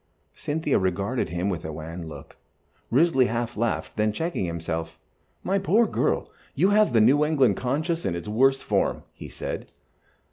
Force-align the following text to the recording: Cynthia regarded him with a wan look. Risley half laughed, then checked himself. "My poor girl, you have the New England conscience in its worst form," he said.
Cynthia 0.33 0.79
regarded 0.79 1.29
him 1.29 1.47
with 1.47 1.63
a 1.63 1.71
wan 1.71 2.07
look. 2.07 2.37
Risley 2.89 3.27
half 3.27 3.55
laughed, 3.55 3.97
then 3.97 4.11
checked 4.11 4.35
himself. 4.35 4.97
"My 5.43 5.59
poor 5.59 5.85
girl, 5.85 6.31
you 6.55 6.71
have 6.71 6.93
the 6.93 6.99
New 7.01 7.23
England 7.23 7.57
conscience 7.57 8.03
in 8.03 8.15
its 8.15 8.27
worst 8.27 8.63
form," 8.63 9.03
he 9.13 9.29
said. 9.29 9.71